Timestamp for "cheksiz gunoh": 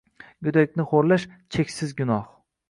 1.57-2.27